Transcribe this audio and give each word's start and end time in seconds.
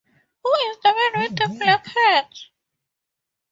Who 0.43 0.51
is 0.51 0.77
the 0.81 1.11
man 1.13 1.21
with 1.21 1.35
the 1.35 1.57
black 1.59 1.85
hat? 1.85 2.33